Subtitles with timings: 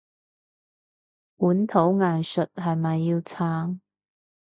[1.37, 3.77] 本土藝術係咪要撐？